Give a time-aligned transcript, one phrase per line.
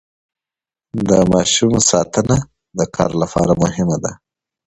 [1.07, 2.37] د ماشوم ساتنه
[2.77, 4.11] د کار لپاره مهمه ده.